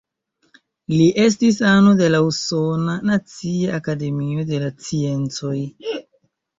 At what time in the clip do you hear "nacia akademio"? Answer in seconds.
3.13-4.51